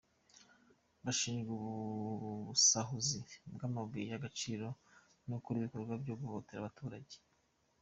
Bashinjwa 1.03 1.51
ubusahuzi 1.55 3.19
bw’amabuye 3.53 4.05
y’agaciro 4.11 4.67
no 5.27 5.35
gukora 5.37 5.55
ibikorwa 5.59 5.93
byo 6.03 6.15
guhohotera 6.19 6.59
abaturage. 6.61 7.17